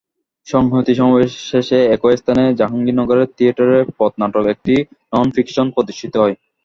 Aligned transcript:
সংহতি 0.47 0.93
সমাবেশ 0.95 1.31
শেষে 1.49 1.79
একই 1.95 2.15
স্থানে 2.17 2.43
জাহাঙ্গীরনগর 2.59 3.19
থিয়েটারের 3.35 3.83
পথনাটক 3.97 4.45
একটি 4.53 4.73
ননফিকশন 5.13 5.67
প্রদর্শিত 5.75 6.13
হয়। 6.21 6.35